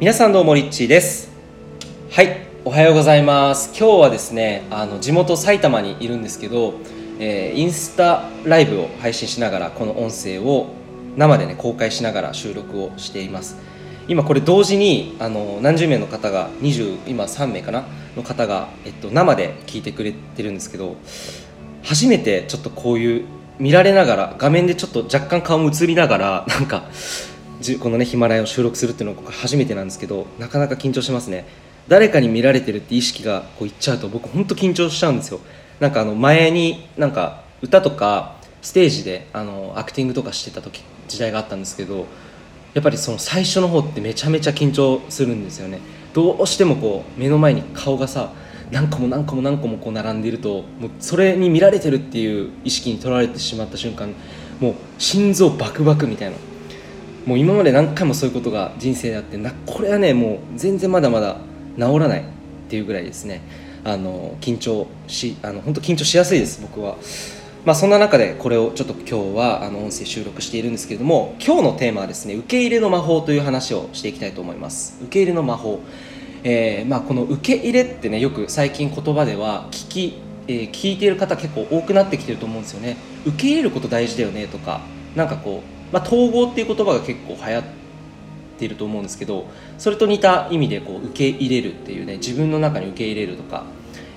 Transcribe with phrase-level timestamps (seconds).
[0.00, 1.30] 皆さんどうもリッチーです。
[2.10, 3.68] はいおはようございます。
[3.78, 6.72] 今日はですねあの地元埼玉にいるんですけど、
[7.18, 10.68] えーインスタライブを配信しながらこの音声を
[11.18, 13.58] 生でね公開しながら収録をしています。
[14.08, 17.84] 今これ同時にあの何十名の方が20今3名かな？
[18.16, 20.96] の方が、えっと、生で聞いてくれてるんですけど
[21.82, 23.26] 初めてちょっとこういう
[23.58, 26.84] 見られながら画面でちょっと若干顔も映りながらなんか
[27.80, 31.44] このねヒマラヤを収録するっていうのが僕初めてなんですけどなかなか緊張しますね。
[31.88, 35.40] 誰かに見られてるって意識がこういっちゃうと僕本当緊張しちゃうんですよ。
[35.80, 42.06] なんかあの前になんか歌とかステージであのアクティングとかしてた時時代があったんですけど
[42.74, 45.80] やっぱりその最初の方ってめちゃめちゃ緊張するんですよね。
[46.14, 48.32] どうしてもこう目の前に顔がさ
[48.70, 54.14] 何個も何個も何個もこう並んでいるともうそれに見られてるっていう意識にとられてしまった瞬間
[54.60, 56.36] もう心臓バクバクみたいな。
[57.26, 61.36] もう今まで何回もそういうことが人生であってなこれはねもう全然まだまだ
[61.76, 62.24] 治らないっ
[62.68, 63.42] ていうぐらいですね。
[63.82, 66.96] あの緊張しあの本当緊張しやすいです僕は。
[67.64, 74.98] まあ、そんな中でこれをちょっと今日はあの音声収録しているんですけれども今日のテーマはですね受け入れの魔法という話をしていきたいと思います。
[75.02, 75.80] 受け入れの魔法、
[76.42, 82.96] えーまあ、この受け入れってねよく最近言葉では聞き、えー聞いている方結構多くなってきてると思うんですよね。
[83.26, 84.80] 受け入れること大事だよねとか
[85.14, 87.64] なんかこう、まあ、統合っていう言葉が結構流行っ
[88.58, 89.46] ていると思うんですけど
[89.78, 93.64] それと似た意味でこう受け入れるっていうね自分の中に受け入れるとか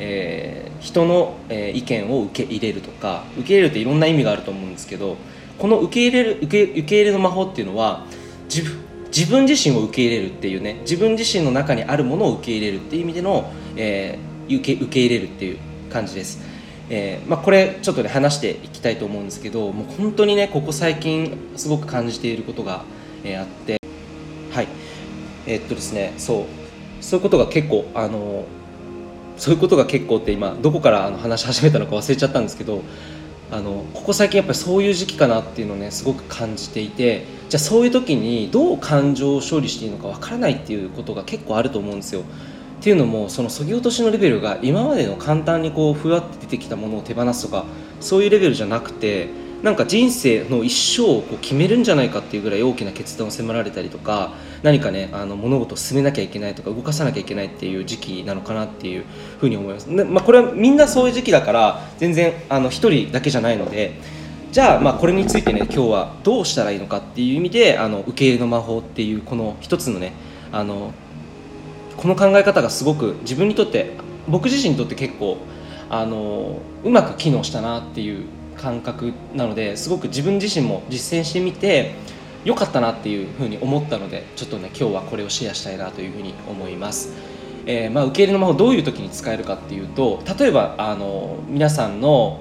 [0.00, 5.16] えー人の、意見を受け入れるとか受け入れるっていろんな意味があると思うんですけど
[5.58, 8.06] この受け入れる受け受け入れの魔法っていうのは
[8.44, 15.58] 自分自分自身を受け入れるっていうね自分自身の中にあるものを受け入れるっていう意味での、えー受け受け入れるっていう
[15.92, 16.40] 感じです、
[16.90, 22.84] えーまあ、これちょっとね話していきたいと思うんですけどもう本当にねここ最近すごく感じていることが、
[23.24, 23.78] えーあって。
[24.50, 24.68] はい。
[25.46, 26.44] えーっとですねそう。
[27.00, 28.44] そういうことが結構あの
[29.36, 32.82] そういうことが結構って今どこからあの話し始めたのか忘れちゃったんですけど
[33.50, 42.24] あのここ最近やっぱりそういう時期かなっていうのをねすごく感じていてじゃあそういう時にどう感情を処理していいのかわからないっていうことが結構あると思うんですよ。
[42.78, 47.64] っていうのもそのそぎ落としのレベルが今までの簡単にこうふわって出てきたものを手放すとか
[48.00, 49.28] そういうレベルじゃなくて
[49.62, 59.04] なんか人生の一生をこう決めるんじゃないかっていうぐらい大きな決断を迫られたりとか何かねあの物事を進めなきゃいけないとか動かさなきゃいけないっていう時期なのかなっていう
[59.40, 63.98] ふうに思います、ねまあ、これはみんなそういう時期だから全然あの一人だけじゃないので
[64.52, 70.12] じゃあまあこれについてね今日はどうしたらいいのかっていう意味であの受け入れの魔法っていうこの一つのね
[70.52, 70.92] あの
[71.98, 73.96] この考え方がすごく自分にとって
[74.28, 75.38] 僕自身にとって結構
[75.90, 78.24] あのうまく機能したなっていう
[78.56, 81.94] 感覚なのですごく自分自身も実践してみて
[82.44, 87.12] 良かったなっていうふうに思ったのでちょっとね今日はこれをシェアしたいなというふうに思います。
[87.66, 92.40] えーまあ、受け入れの魔法どういう時に使えるかっていうと例えばあの皆さんの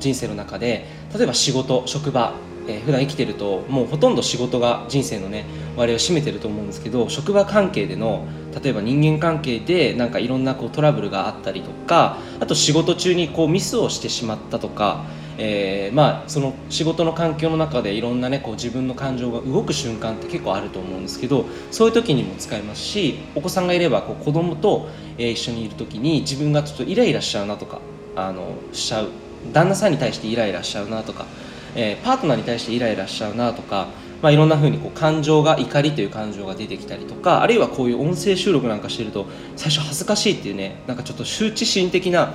[0.00, 0.84] 人生の中で
[1.16, 2.34] 例えば仕事職場、
[2.68, 5.46] えー普段生きてるともうほとんど仕事が人生のね
[5.76, 8.26] 割合を占めてると思うんですけど職場関係での
[8.62, 15.04] 例えば人間関係でなんかいろんなこうトラブルがあったりとかあと仕事中にこうミスをしてしまったとか、
[15.36, 24.88] えーまあその仕事の環境の中でいろんなねこう自分の感情が動く瞬間って結構あると思うんですけどそういう時にも使えますしお子さんがいればこう子供と、
[25.18, 27.80] 一緒にいる時に自分がちょっとイライラしちゃうなとか
[28.16, 29.08] あのしちゃう。
[29.52, 31.26] 旦那さんに対してイライラしちゃうなとか、
[31.74, 33.88] えーパートナーに対してイライラしちゃうなとか、
[34.26, 42.34] まあ、いろんな風にこう感情が怒りという感情が出てきたりとかあるいはこういう音声収録なんかしてると最初恥ずかしいっていうねなんかちょっと羞恥心的な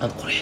[0.00, 0.32] あのこれ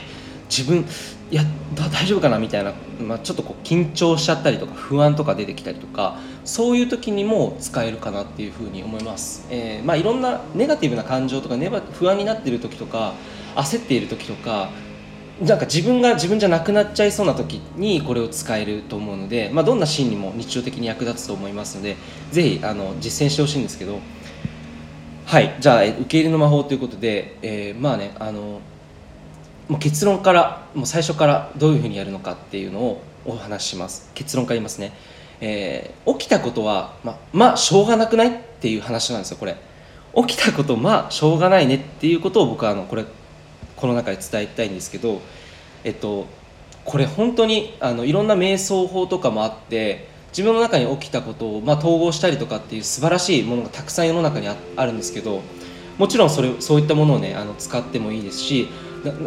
[0.49, 0.87] 自分
[1.31, 1.43] いや
[1.75, 2.39] 大丈夫かな？
[2.39, 2.73] みたいな、
[3.03, 6.17] まあ、ちょっとこう緊張しちゃったりとか不安とか出てきたりとか
[6.47, 11.57] そういう時にも使えるかなっていうふうに思います、えーまあ、いろんなネガティブな感情とか
[11.93, 13.13] 不安になってる時とか
[13.57, 14.71] 焦っている時とか
[15.43, 21.97] なんか自分が自分じゃなくなっちゃいそうな時にこれを使えると思うので、まあ、どんなシーンにも日常的に役立つと思いますので
[22.31, 23.99] ぜひあの実践してほしいんですけど
[25.25, 28.61] はいじゃあ受け入れの魔法ということで、えーまあねあの
[29.69, 34.11] もう結論からもう最初からどういうふうにやるのかっていうのをお話しします。
[34.15, 34.93] 結論から言いますね、
[35.41, 39.57] えー起きたことはままあしょうがなくないっていう話なんですよこれ。
[40.15, 43.05] 起きたことまあしょうがないねっていうことを僕はあのこれ
[43.77, 45.21] この中で伝えたいんですけど
[45.85, 46.27] えっと
[46.85, 55.43] これ本当にあのいろんな瞑想法とかもあって自分の中に起きたことを、まあ、統合したりとかっていう素晴らしいものがたくさん世の中にあるんですけど
[55.99, 58.69] もちろんそれそういったものをねあの使ってもいいですし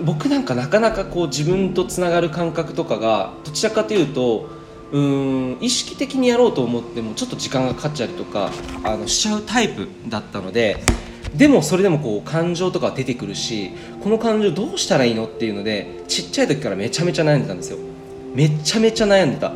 [0.04, 4.50] 僕なんかなかなかこう自分とつながる感覚とかがどちらかというと
[4.92, 8.52] うん意識的にやろうと思ってもちょっと時間がかかっちゃうとか
[8.84, 10.84] あのしちゃうタイプだったので
[11.38, 13.72] でもそれでもこう感情とか出てくるし
[14.02, 17.78] この感情どうしたらいいのっていうのでちっちゃい時からめちゃめちゃ悩んでたんですよ。
[18.34, 19.54] めちゃめちゃ悩んでた。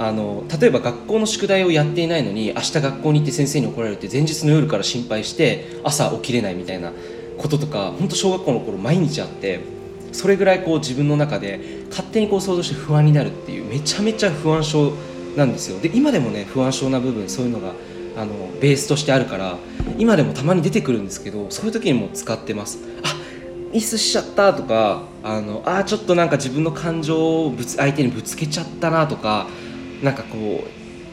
[0.00, 6.92] あの例えば学校の宿題をやっていないのに明日学校に行って先生に怒られるって前日の夜から心配して朝起きれないみたいな
[7.36, 9.58] こととか本当小学校の頃毎日あって
[10.12, 14.92] それぐらいこう自分の中で勝手にこう想像して不安になるっていうめちゃめちゃ不安症
[15.36, 15.80] なんですよ。
[15.80, 17.72] で今でもね不安症な部分そういうのが
[18.18, 19.56] あのベースとしてあるから
[19.96, 22.80] 今でもたまに出てくるんですけどそういう時にも使ってます。
[23.04, 23.16] あ
[23.72, 29.46] ミスしちゃったとかあのあちょっとなんか自分の感情をぶつ相手にぶつけちゃったなとか
[30.02, 30.68] なんかこう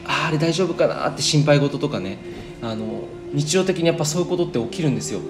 [0.06, 2.18] ああれ大丈夫かなって心配事とかね
[2.62, 5.20] あの日常的にやっぱそういうことって起きるんですよ。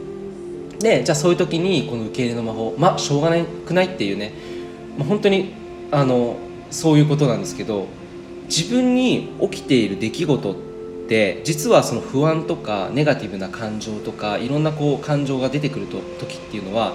[0.79, 4.33] でじゃあそういう時にこの受け入れの魔法まあしょうがなくないっていうね、
[4.97, 5.53] まあ、本当に
[5.91, 6.37] あの
[6.71, 7.87] そういうことなんですけど
[8.49, 10.57] 自分に起きている出来事
[11.07, 16.95] って実はその不安とかネガティブな感情とかいろんなこう感情が出てくると時っていうのは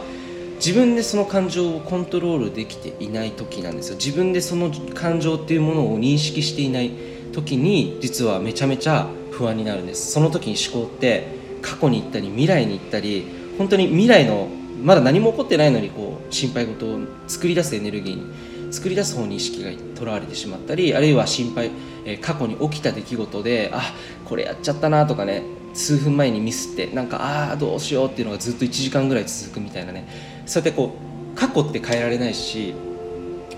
[0.55, 3.95] 自分でその感情をコントロールできていない時なんですよ。
[3.95, 6.91] 自分でその感情っていうものを認識していない
[7.33, 10.11] 時に実はめちゃめちゃ不安になるんです。
[10.11, 11.25] その時に思考って
[11.63, 13.25] 過去に行ったり未来に行ったり
[13.57, 14.49] 本当に未来の
[14.83, 18.23] まだ何も起こってないのにこう心配事を作り出すエネルギーに
[18.71, 21.71] 作り出す方に意識がとらわれてしまったりあるいは心配、
[22.05, 23.93] えー、過去に起きた出来事であ
[24.25, 30.05] これやっちゃったなとかね数分前にミスってなんかああどうしようっていうのがずっと1時間ぐらい続くみたいなね。
[30.45, 30.95] そうやってこ
[31.33, 32.73] う過去って変えられないし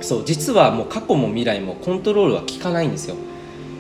[0.01, 3.15] そう実はもう過去も未来もコントロールは効かないんですよ。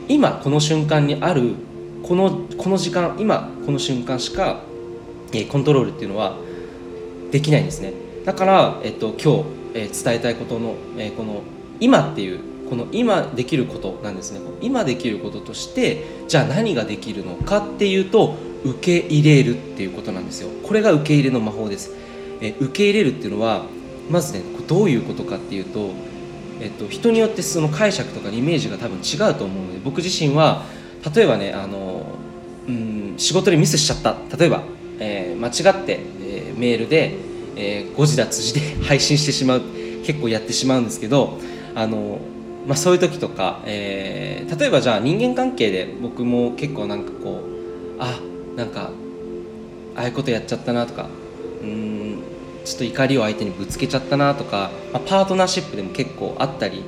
[0.07, 1.55] 今この瞬間にある
[2.01, 4.61] このこの時間今この瞬間しか、
[5.31, 6.37] えー、コントロールっていうのは
[7.31, 7.93] できないんですね。
[8.25, 11.41] だから、えっと、今日、えー、伝えたいことの、えー、この
[11.79, 12.39] 今っていう
[12.69, 14.39] この今できることなんですね。
[14.61, 20.49] 今できることとしてじゃあ何ができるのかっていうと受け入れるっていうことなんですよ。
[20.63, 21.91] これが受け入れの魔法です。
[22.41, 23.65] え受け入れるっていうのは
[24.09, 25.91] まずねどういうことかっていうと、
[26.61, 30.63] えっと、人によってその解釈とかイメージが多分違うと思うので僕自身は
[31.13, 32.05] 例えばねあの、
[32.67, 34.15] うん、仕事でミスしちゃった。
[34.37, 34.63] 例えば、
[34.99, 39.61] えー、間違って、えー、メールで、えー、誤字脱字で配信してしまう
[40.05, 41.39] 結構やってしまうんですけど
[41.75, 42.19] あの
[42.67, 48.19] まあ、そういう時とか、えー、例えばじゃあ人間関係で僕も結構なんかこうあ
[48.55, 48.91] なんか
[49.95, 51.09] ああいうことやっちゃったなとか
[51.61, 52.23] うん
[52.63, 56.83] ちょっと怒りを相手にぶつけちゃったなとか、まあ、パートナーシップでも結構あったり、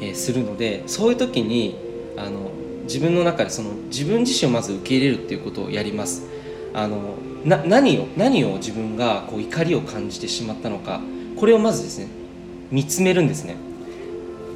[0.00, 1.76] えー、するのでそういう時に
[2.16, 2.50] あの
[2.84, 6.26] 自分の中でその自分自身をまず受け入れるっていうことをやります。
[6.72, 11.00] あのな何を何を自分がこう怒りを感じてしまったのか
[11.36, 12.20] これをまずですね
[12.70, 13.56] 見つめるんですね。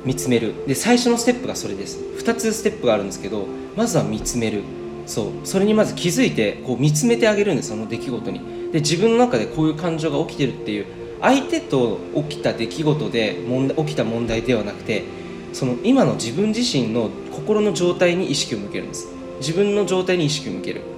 [0.04, 0.66] 見つめる。
[0.66, 1.98] で最初のステップがそれです。
[2.18, 3.46] 2つステップがあるんですけど
[3.76, 4.62] まずは見つめる。
[5.06, 5.26] そう。
[5.44, 8.40] それにまず気づいてこう見つめてあげるんですその出来事に。
[8.72, 10.86] で自分の中でこういう感情が起きてるっていう
[11.20, 11.98] 相手と
[12.28, 15.04] 起きた出来事で問題起きた問題ではなくて
[15.52, 19.08] その今の自分自身の心の状態に意識を向けるんです。
[19.40, 20.93] 自分の状態に意識を向ける。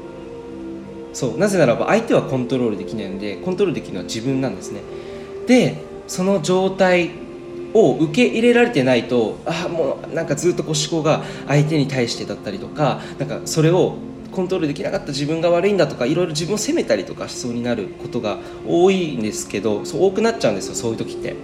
[1.16, 4.82] そうなぜならば相手はコントロールできないのでコントロールできるのは自分なんですね。
[5.46, 5.78] で
[6.08, 7.12] その状態
[7.72, 13.96] を受け入れられてないとあもうなんかずっとこう思考が相手に対してだったりとかなんかそれを
[14.30, 18.36] コントロールできなかった自分が悪いんだとかいろいろ自分を責めたりとかしそうになることが
[18.66, 21.34] 多いんですけどそう多くなっちゃうんですよそういう時って。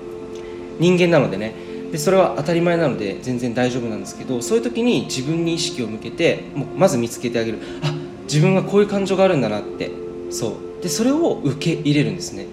[0.78, 1.54] 人間なのでね。
[1.92, 7.58] でそれは当たり前なので全然大丈夫なんですけどそういう時に自分に意識を向けてもうまず見つけてあげる。
[7.82, 8.01] あ
[8.32, 9.90] 自分はこういう感情があるんだなって。
[10.30, 10.82] そう。
[10.82, 12.46] でそれを受け入れるんですね。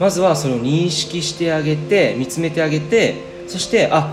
[0.00, 3.14] まずはそれを認識してあげて見つめてあげて
[3.46, 4.12] そしてあ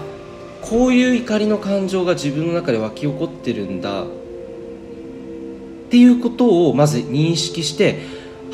[0.62, 4.04] こういう怒りの感情が自分の中で湧き起こってるんだ。
[4.04, 4.06] っ
[5.90, 8.00] ていうことをまず認識して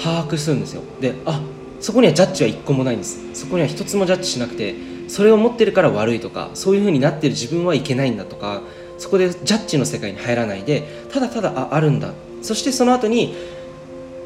[0.02, 0.82] 把握するんですよ。
[1.02, 1.42] であ
[1.82, 3.20] そこにはジャッジは一個もないんです。
[3.34, 4.76] そこには一つもジャッジしなくて
[5.10, 8.62] それを持ってるから悪いとかそういうふうになってる自分はいけないんだとか
[8.98, 12.14] そこでジャッジの世界に入らないでただただああるんだ。
[12.42, 13.36] そしてその後に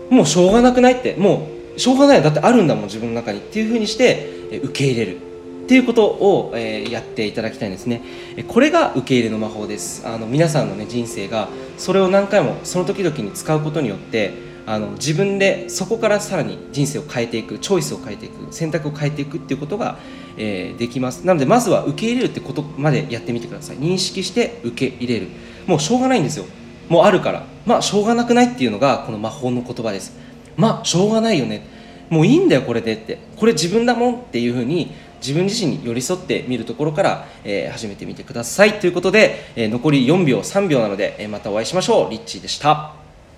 [0.09, 3.39] もうしょうがなくないってもうしょうがないだってあるんだもん自分の中に。
[3.39, 5.17] っていうふうにして受け入れる。
[5.63, 8.01] っていうことを、え、やっていただきたいんですね。
[8.49, 10.05] これが受け入れの魔法です。
[10.05, 14.33] あの皆さんの、ね、人生がそれを何回もその時々に使うことによって
[14.65, 19.97] あの自分でそこからさらに人生を変えていくチョイスを変えていく選択を変えていくっていうことが、
[20.37, 21.25] えー、できます。
[21.25, 23.77] なのでまずは受け入れるってことまでやってみてください。
[23.77, 25.27] 認識して受け入れる。
[25.65, 26.45] もうしょうがないんですよ。
[26.89, 27.52] もうあるから。
[27.65, 30.13] まあしょうがなくないっていうのがこの魔法の言葉です。
[30.57, 31.65] まあしょうがないよね。
[32.09, 33.19] もういいんだよこれでって。
[33.37, 34.91] これ自分だもんっていうふうに
[35.21, 38.79] 自分自身に寄り添ってみるところから、えー始めてみてください。
[38.79, 42.09] ということで、えー残り4秒3秒なので、えーまたお会いしましょう。
[42.11, 43.02] リッチーでした。